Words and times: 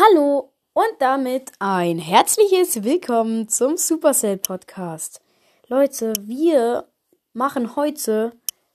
Hallo 0.00 0.52
und 0.74 0.92
damit 1.00 1.50
ein 1.58 1.98
herzliches 1.98 2.84
Willkommen 2.84 3.48
zum 3.48 3.76
Supercell 3.76 4.36
Podcast. 4.36 5.20
Leute, 5.66 6.12
wir 6.20 6.86
machen 7.32 7.74
heute 7.74 8.30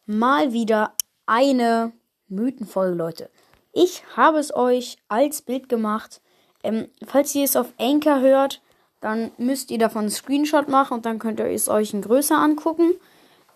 mal 0.06 0.52
wieder 0.52 0.96
eine 1.26 1.94
Mythenfolge, 2.28 2.98
Leute. 2.98 3.30
Ich 3.72 4.04
habe 4.18 4.38
es 4.38 4.54
euch 4.54 4.98
als 5.08 5.42
Bild 5.44 5.70
gemacht. 5.70 6.20
Ähm, 6.62 6.90
falls 7.08 7.34
ihr 7.36 7.46
es 7.46 7.56
auf 7.56 7.72
Anchor 7.80 8.20
hört, 8.20 8.62
dann 9.00 9.32
müsst 9.38 9.72
ihr 9.72 9.80
davon 9.80 10.02
einen 10.02 10.12
Screenshot 10.12 10.68
machen 10.68 10.96
und 10.96 11.06
dann 11.06 11.20
könnt 11.20 11.40
ihr 11.40 11.46
es 11.46 11.70
euch 11.70 11.94
in 11.94 12.02
größer 12.02 12.36
angucken. 12.36 12.96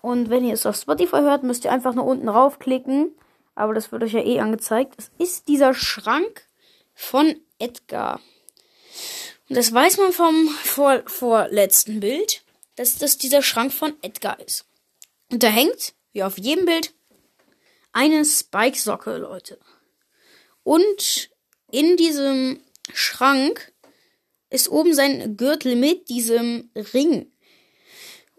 Und 0.02 0.30
wenn 0.30 0.46
ihr 0.46 0.54
es 0.54 0.66
auf 0.66 0.78
Spotify 0.78 1.18
hört, 1.18 1.44
müsst 1.44 1.66
ihr 1.66 1.74
einfach 1.74 1.96
nur 1.96 2.06
unten 2.06 2.30
raufklicken. 2.30 3.14
Aber 3.56 3.74
das 3.74 3.92
wird 3.92 4.04
euch 4.04 4.14
ja 4.14 4.24
eh 4.24 4.40
angezeigt. 4.40 4.96
Es 4.98 5.12
ist 5.18 5.50
dieser 5.50 5.74
Schrank 5.74 6.48
von 6.94 7.36
Edgar. 7.60 8.22
Und 9.50 9.56
das 9.56 9.74
weiß 9.74 9.98
man 9.98 10.12
vom 10.12 10.50
vor, 10.50 11.04
vorletzten 11.08 12.00
Bild, 12.00 12.44
dass 12.76 12.98
das 12.98 13.18
dieser 13.18 13.42
Schrank 13.42 13.74
von 13.74 13.94
Edgar 14.02 14.40
ist. 14.40 14.66
Und 15.32 15.44
da 15.44 15.48
hängt, 15.48 15.94
wie 16.14 16.24
auf 16.24 16.38
jedem 16.38 16.66
Bild, 16.66 16.94
eine 17.92 18.24
Spike-Socke, 18.24 19.18
Leute. 19.18 19.60
Und 20.64 21.30
in 21.72 21.98
diesem 21.98 22.62
Schrank 22.94 23.74
ist 24.50 24.70
oben 24.70 24.94
sein 24.94 25.38
Gürtel 25.38 25.76
mit 25.76 26.10
diesem 26.10 26.70
Ring. 26.94 27.32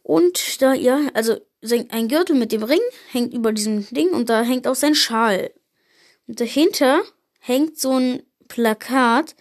Und 0.03 0.63
da, 0.63 0.73
ja, 0.75 1.11
also 1.15 1.39
ein 1.63 2.09
Gürtel 2.09 2.37
mit 2.37 2.53
dem 2.53 2.63
Ring 2.63 2.81
hängt 3.11 3.35
über 3.35 3.53
diesem 3.53 3.87
Ding 3.91 4.11
und 4.11 4.31
da 4.31 4.43
hängt 4.43 4.67
auch 4.67 4.75
sein 4.75 4.95
Schal. 4.95 5.53
Und 6.27 6.41
dahinter 6.41 7.03
hängt 7.41 7.79
so 7.79 7.93
ein 7.93 8.23
Plakat, 8.49 9.37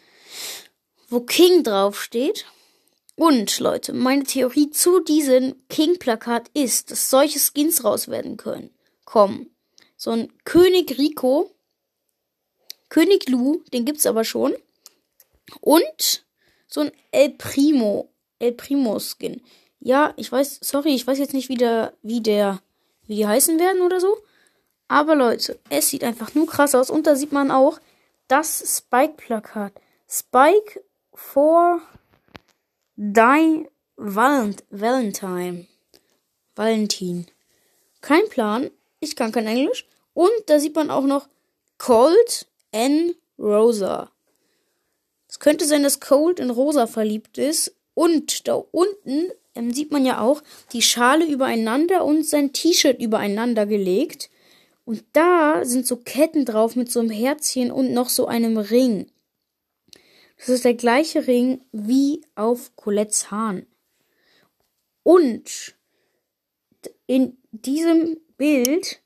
wo 1.10 1.22
King 1.22 1.64
draufsteht. 1.64 2.46
Und 3.16 3.60
Leute, 3.60 3.94
meine 3.94 4.26
Theorie 4.26 4.70
zu 4.70 5.00
diesem 5.00 5.56
King-Plakat 5.70 6.52
ist, 6.54 6.92
dass 6.92 7.10
solche 7.10 7.40
Skins 7.40 7.84
raus 7.84 8.10
werden 8.10 8.38
können. 8.38 8.70
Kommen. 9.06 9.50
So 9.96 10.12
ein 10.12 10.32
König 10.44 11.00
Rico, 11.00 11.50
König 12.90 13.28
Lu, 13.28 13.64
den 13.74 13.86
gibt's 13.86 14.06
aber 14.06 14.24
schon. 14.24 14.54
Und 15.62 16.26
so 16.68 16.82
ein 16.82 16.92
El 17.12 17.32
Primo, 17.32 18.14
El 18.38 18.52
Primo 18.52 19.00
Skin. 19.00 19.42
Ja, 19.80 20.14
ich 20.18 20.32
weiß, 20.32 20.60
sorry, 20.62 20.94
ich 20.94 21.08
weiß 21.08 21.18
jetzt 21.18 21.34
nicht, 21.34 21.50
wie 21.50 21.56
der, 21.56 21.94
wie 22.04 22.22
der, 22.22 22.62
wie 23.08 23.16
die 23.16 23.28
heißen 23.28 23.60
werden 23.60 23.82
oder 23.82 24.00
so. 24.00 24.18
Aber 24.88 25.16
Leute, 25.16 25.60
es 25.70 25.90
sieht 25.90 26.04
einfach 26.04 26.36
nur 26.36 26.48
krass 26.48 26.76
aus. 26.76 26.90
Und 26.90 27.08
da 27.08 27.16
sieht 27.16 27.32
man 27.32 27.52
auch, 27.52 27.80
das 28.28 28.78
Spike-Plakat. 28.78 29.74
Spike 30.10 30.84
for 31.14 31.82
Die 32.96 33.68
Valent 33.96 34.64
Valentine. 34.70 35.68
Valentin. 36.56 37.28
Kein 38.02 38.28
Plan. 38.30 38.70
Ich 39.00 39.16
kann 39.16 39.32
kein 39.32 39.48
Englisch. 39.48 39.86
Und 40.14 40.32
da 40.48 40.60
sieht 40.60 40.76
man 40.76 40.90
auch 40.90 41.04
noch 41.04 41.28
Cold 41.78 42.48
N. 42.72 43.16
Rosa. 43.38 44.12
Es 45.30 45.40
könnte 45.40 45.66
sein, 45.66 45.84
dass 45.84 46.00
Cold 46.00 46.40
in 46.40 46.50
Rosa 46.50 46.88
verliebt 46.88 47.38
ist. 47.38 47.76
Und 47.94 48.48
da 48.48 48.56
unten 48.56 49.32
ähm, 49.56 49.74
sieht 49.74 49.92
man 49.92 50.06
ja 50.06 50.22
auch 50.22 50.42
die 50.74 50.82
Schale 50.82 51.26
übereinander 51.26 52.06
und 52.06 52.26
sein 52.26 52.54
T-Shirt 52.54 53.00
übereinander 53.00 53.66
gelegt. 53.66 54.30
Und 54.88 55.04
da 55.12 55.66
sind 55.66 55.86
so 55.86 55.98
Ketten 55.98 56.46
drauf 56.46 56.78
mit 56.78 56.90
so 56.90 57.02
einem 57.02 57.10
Herzchen 57.10 57.72
und 57.72 57.92
noch 57.92 58.08
so 58.08 58.26
einem 58.26 58.58
Ring. 58.58 59.12
Das 60.38 60.48
ist 60.48 60.64
der 60.64 60.76
gleiche 60.76 61.28
Ring 61.28 61.60
wie 61.74 62.22
auf 62.36 62.74
Colettes 62.78 63.30
Hahn. 63.30 63.68
Und 65.04 65.76
in 67.06 67.38
diesem 67.52 68.18
Bild 68.38 69.02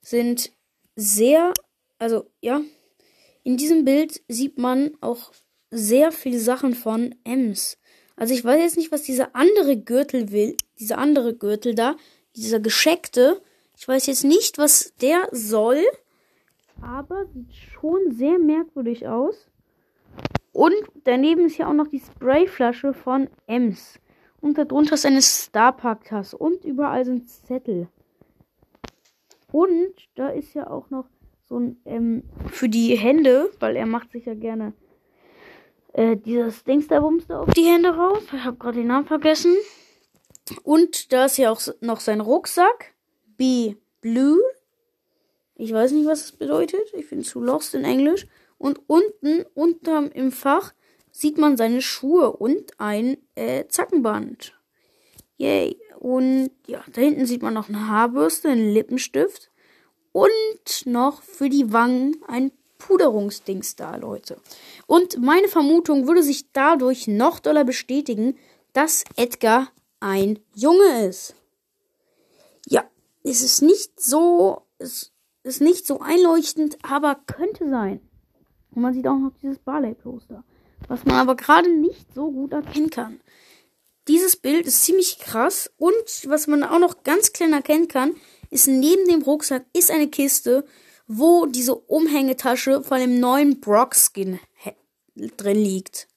sind 0.00 0.52
sehr, 0.94 1.52
also 1.98 2.30
ja, 2.40 2.60
in 3.42 3.56
diesem 3.56 3.84
Bild 3.84 4.22
sieht 4.28 4.56
man 4.56 4.96
auch 5.00 5.32
sehr 5.72 6.12
viele 6.12 6.38
Sachen 6.38 6.74
von 6.74 7.12
Ems. 7.24 7.76
Also 8.14 8.34
ich 8.34 8.44
weiß 8.44 8.60
jetzt 8.60 8.76
nicht, 8.76 8.92
was 8.92 9.02
dieser 9.02 9.34
andere 9.34 9.76
Gürtel 9.78 10.30
will, 10.30 10.56
dieser 10.78 10.98
andere 10.98 11.34
Gürtel 11.34 11.74
da, 11.74 11.96
dieser 12.36 12.60
gescheckte, 12.60 13.42
ich 13.76 13.88
weiß 13.88 14.06
jetzt 14.06 14.24
nicht, 14.24 14.58
was 14.58 14.94
der 15.00 15.28
soll, 15.32 15.82
aber 16.80 17.26
sieht 17.26 17.54
schon 17.54 18.12
sehr 18.12 18.38
merkwürdig 18.38 19.06
aus. 19.08 19.48
Und 20.52 20.74
daneben 21.02 21.46
ist 21.46 21.58
ja 21.58 21.68
auch 21.68 21.74
noch 21.74 21.88
die 21.88 22.00
Sprayflasche 22.00 22.94
von 22.94 23.28
Ems. 23.46 23.98
Und 24.40 24.58
darunter 24.58 24.94
ist 24.94 25.06
eine 25.06 25.22
Starpark-Tasse. 25.22 26.36
Und 26.36 26.64
überall 26.64 27.04
sind 27.04 27.28
Zettel. 27.28 27.88
Und 29.50 29.94
da 30.14 30.28
ist 30.28 30.54
ja 30.54 30.70
auch 30.70 30.90
noch 30.90 31.06
so 31.48 31.58
ein, 31.58 31.76
ähm, 31.84 32.24
für 32.46 32.68
die 32.68 32.96
Hände, 32.96 33.50
weil 33.58 33.76
er 33.76 33.86
macht 33.86 34.12
sich 34.12 34.26
ja 34.26 34.34
gerne 34.34 34.72
äh, 35.92 36.16
dieses 36.16 36.64
Dings 36.64 36.88
da 36.88 37.00
Bumster 37.00 37.40
auf 37.40 37.54
die 37.54 37.64
Hände 37.64 37.90
raus. 37.90 38.22
Ich 38.32 38.44
habe 38.44 38.56
gerade 38.56 38.78
den 38.78 38.88
Namen 38.88 39.06
vergessen. 39.06 39.54
Und 40.62 41.12
da 41.12 41.24
ist 41.24 41.36
ja 41.36 41.50
auch 41.50 41.60
noch 41.80 42.00
sein 42.00 42.20
Rucksack. 42.20 42.93
B. 43.36 43.76
Blue. 44.00 44.40
Ich 45.56 45.72
weiß 45.72 45.92
nicht, 45.92 46.06
was 46.06 46.20
das 46.20 46.32
bedeutet. 46.32 46.92
Ich 46.94 47.08
bin 47.08 47.22
zu 47.22 47.40
lost 47.40 47.74
in 47.74 47.84
Englisch. 47.84 48.26
Und 48.58 48.80
unten, 48.86 49.44
unterm 49.54 50.10
im 50.10 50.32
Fach, 50.32 50.72
sieht 51.10 51.38
man 51.38 51.56
seine 51.56 51.80
Schuhe 51.80 52.32
und 52.32 52.72
ein 52.78 53.16
äh, 53.34 53.66
Zackenband. 53.68 54.52
Yay. 55.36 55.78
Und 55.98 56.50
ja, 56.66 56.84
da 56.92 57.00
hinten 57.00 57.26
sieht 57.26 57.42
man 57.42 57.54
noch 57.54 57.68
eine 57.68 57.88
Haarbürste, 57.88 58.48
einen 58.48 58.72
Lippenstift 58.72 59.50
und 60.12 60.86
noch 60.86 61.22
für 61.22 61.48
die 61.48 61.72
Wangen 61.72 62.16
ein 62.28 62.52
Puderungsdings 62.78 63.76
da, 63.76 63.96
Leute. 63.96 64.36
Und 64.86 65.18
meine 65.18 65.48
Vermutung 65.48 66.06
würde 66.06 66.22
sich 66.22 66.52
dadurch 66.52 67.06
noch 67.08 67.38
doller 67.40 67.64
bestätigen, 67.64 68.36
dass 68.72 69.04
Edgar 69.16 69.68
ein 70.00 70.38
Junge 70.54 71.06
ist. 71.06 71.34
Ja, 72.66 72.84
es 73.24 73.42
ist 73.42 73.62
nicht 73.62 73.98
so, 74.00 74.62
es 74.78 75.12
ist 75.42 75.60
nicht 75.60 75.86
so 75.86 76.00
einleuchtend, 76.00 76.78
aber 76.82 77.16
könnte 77.26 77.68
sein. 77.68 78.00
Und 78.70 78.82
man 78.82 78.92
sieht 78.92 79.06
auch 79.06 79.18
noch 79.18 79.32
dieses 79.42 79.58
Barley-Poster, 79.58 80.44
was 80.88 81.04
man 81.04 81.16
aber 81.16 81.34
gerade 81.34 81.70
nicht 81.70 82.12
so 82.14 82.30
gut 82.30 82.52
erkennen 82.52 82.90
kann. 82.90 83.20
Dieses 84.06 84.36
Bild 84.36 84.66
ist 84.66 84.84
ziemlich 84.84 85.18
krass 85.18 85.70
und 85.78 86.28
was 86.28 86.46
man 86.46 86.62
auch 86.62 86.78
noch 86.78 87.02
ganz 87.04 87.32
klein 87.32 87.54
erkennen 87.54 87.88
kann, 87.88 88.14
ist 88.50 88.68
neben 88.68 89.08
dem 89.08 89.22
Rucksack 89.22 89.64
ist 89.72 89.90
eine 89.90 90.08
Kiste, 90.08 90.66
wo 91.06 91.46
diese 91.46 91.74
Umhängetasche 91.74 92.82
von 92.82 92.98
dem 92.98 93.18
neuen 93.20 93.60
Brock-Skin 93.60 94.38
drin 95.36 95.56
liegt. 95.56 96.08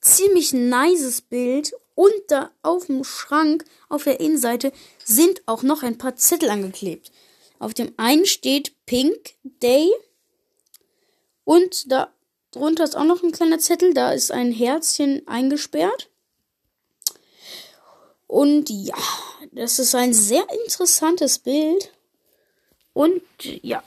Ziemlich 0.00 0.52
nices 0.52 1.20
Bild 1.20 1.74
und 2.00 2.14
da 2.28 2.50
auf 2.62 2.86
dem 2.86 3.04
Schrank 3.04 3.66
auf 3.90 4.04
der 4.04 4.20
Innenseite 4.20 4.72
sind 5.04 5.42
auch 5.44 5.62
noch 5.62 5.82
ein 5.82 5.98
paar 5.98 6.16
Zettel 6.16 6.48
angeklebt. 6.48 7.12
Auf 7.58 7.74
dem 7.74 7.92
einen 7.98 8.24
steht 8.24 8.72
Pink 8.86 9.34
Day 9.42 9.92
und 11.44 11.92
da 11.92 12.10
drunter 12.52 12.84
ist 12.84 12.96
auch 12.96 13.04
noch 13.04 13.22
ein 13.22 13.32
kleiner 13.32 13.58
Zettel, 13.58 13.92
da 13.92 14.12
ist 14.12 14.32
ein 14.32 14.50
Herzchen 14.50 15.28
eingesperrt. 15.28 16.08
Und 18.26 18.70
ja, 18.70 18.96
das 19.52 19.78
ist 19.78 19.94
ein 19.94 20.14
sehr 20.14 20.46
interessantes 20.64 21.38
Bild. 21.38 21.92
Und 22.94 23.20
ja, 23.42 23.82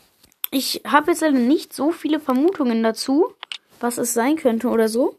ich 0.52 0.84
habe 0.86 1.10
jetzt 1.10 1.22
leider 1.22 1.40
nicht 1.40 1.74
so 1.74 1.92
viele 1.92 2.20
Vermutungen 2.20 2.84
dazu, 2.84 3.34
was 3.80 3.98
es 3.98 4.14
sein 4.14 4.36
könnte 4.36 4.68
oder 4.68 4.88
so. 4.88 5.18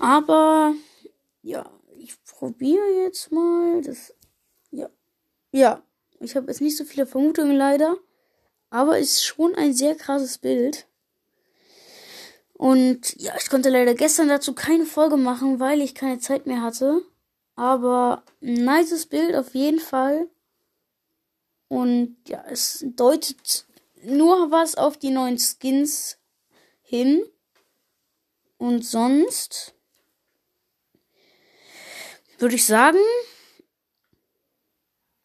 Aber 0.00 0.74
ja, 1.42 1.70
ich 1.98 2.14
probiere 2.24 3.04
jetzt 3.04 3.32
mal 3.32 3.82
das. 3.82 4.14
Ja. 4.70 4.88
Ja. 5.52 5.82
Ich 6.20 6.36
habe 6.36 6.46
jetzt 6.48 6.60
nicht 6.60 6.76
so 6.76 6.84
viele 6.84 7.06
Vermutungen 7.06 7.56
leider. 7.56 7.96
Aber 8.70 8.98
ist 8.98 9.24
schon 9.24 9.54
ein 9.54 9.74
sehr 9.74 9.94
krasses 9.94 10.38
Bild. 10.38 10.86
Und 12.54 13.20
ja, 13.20 13.34
ich 13.36 13.50
konnte 13.50 13.70
leider 13.70 13.94
gestern 13.94 14.28
dazu 14.28 14.54
keine 14.54 14.86
Folge 14.86 15.16
machen, 15.16 15.58
weil 15.58 15.80
ich 15.80 15.94
keine 15.94 16.20
Zeit 16.20 16.46
mehr 16.46 16.62
hatte. 16.62 17.02
Aber 17.56 18.22
ein 18.40 18.54
nices 18.54 19.06
Bild 19.06 19.34
auf 19.34 19.54
jeden 19.54 19.80
Fall. 19.80 20.28
Und 21.68 22.16
ja, 22.28 22.44
es 22.48 22.84
deutet 22.96 23.66
nur 24.04 24.50
was 24.50 24.76
auf 24.76 24.96
die 24.96 25.10
neuen 25.10 25.38
Skins 25.38 26.18
hin. 26.82 27.22
Und 28.58 28.84
sonst 28.86 29.74
würde 32.42 32.56
ich 32.56 32.66
sagen, 32.66 32.98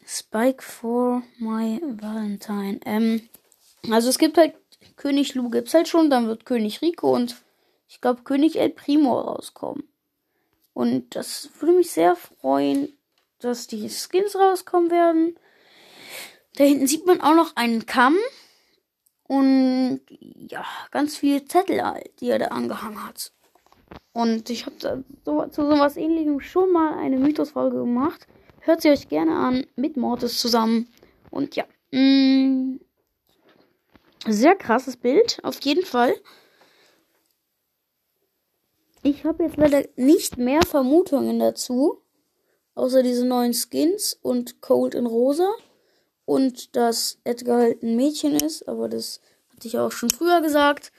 Spike 0.06 0.64
for 0.64 1.24
my 1.40 1.82
Valentine. 1.82 2.80
Ähm, 2.86 3.28
also 3.90 4.10
es 4.10 4.18
gibt 4.18 4.38
halt 4.38 4.56
König 4.96 5.36
Lu 5.36 5.50
gibt's 5.50 5.74
halt 5.74 5.88
schon, 5.88 6.10
dann 6.10 6.28
wird 6.28 6.46
König 6.46 6.82
Rico 6.82 7.14
und 7.14 7.36
ich 7.90 8.02
glaube 8.02 8.24
König 8.24 8.60
El 8.60 8.70
Primo 8.70 9.20
rauskommen. 9.20 9.84
Und 10.74 11.16
das 11.16 11.50
würde 11.60 11.76
mich 11.76 11.92
sehr 11.92 12.16
freuen, 12.16 12.96
dass 13.40 13.68
die 13.68 13.90
Skins 13.90 14.36
rauskommen 14.36 14.92
werden. 14.92 15.40
Da 16.56 16.64
hinten 16.64 16.88
sieht 16.88 17.06
man 17.06 17.20
auch 17.22 17.36
noch 17.36 17.56
einen 17.56 17.86
Kamm. 17.86 18.18
Und 19.24 20.02
ja, 20.10 20.66
ganz 20.92 21.18
viele 21.18 21.44
Zettel 21.46 21.84
halt, 21.84 22.22
die 22.22 22.30
er 22.30 22.40
da 22.40 22.46
angehangen 22.48 23.06
hat. 23.06 23.34
Und 24.14 24.50
ich 24.50 24.66
habe 24.66 25.04
so, 25.26 25.46
zu 25.46 25.62
sowas 25.62 25.96
ähnlichem 25.96 26.40
schon 26.40 26.72
mal 26.72 26.98
eine 26.98 27.18
Mythos-Folge 27.18 27.78
gemacht. 27.78 28.26
Hört 28.62 28.82
sie 28.82 28.90
euch 28.90 29.08
gerne 29.08 29.36
an 29.36 29.68
mit 29.76 29.96
Mortis 29.96 30.40
zusammen. 30.40 30.88
Und 31.30 31.56
ja. 31.56 31.66
Mm, 31.92 32.80
sehr 34.26 34.56
krasses 34.56 34.98
Bild, 34.98 35.40
auf 35.44 35.62
jeden 35.62 35.86
Fall. 35.86 36.16
Ich 39.04 39.24
habe 39.24 39.44
jetzt 39.44 39.58
leider 39.58 39.84
nicht 39.96 40.38
mehr 40.38 40.62
Vermutungen 40.64 41.40
dazu. 41.40 42.02
Außer 42.74 43.04
diese 43.04 43.24
neuen 43.24 43.54
Skins 43.54 44.18
und 44.22 44.62
Cold 44.62 44.96
in 44.96 45.06
Rosa. 45.06 45.50
Und 46.26 46.76
dass 46.76 47.20
Edgar 47.24 47.60
halt 47.60 47.84
ein 47.84 47.96
Mädchen 47.96 48.36
ist. 48.36 48.68
Aber 48.68 48.90
das 48.90 49.22
hatte 49.54 49.68
ich 49.68 49.78
auch 49.78 49.92
schon 49.92 50.10
früher 50.10 50.42
gesagt. 50.42 50.92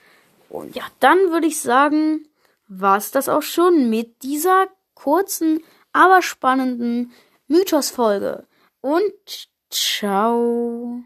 Und 0.49 0.75
ja, 0.75 0.83
dann 1.01 1.31
würde 1.31 1.47
ich 1.47 1.59
sagen, 1.59 2.28
war 2.69 2.97
es 2.97 3.11
das 3.11 3.27
auch 3.27 3.41
schon 3.41 3.89
mit 3.89 4.23
dieser 4.23 4.67
kurzen, 4.93 5.63
aber 5.91 6.21
spannenden 6.21 7.11
Mythos-Folge. 7.47 8.47
Und 8.79 9.49
ciao. 9.69 11.03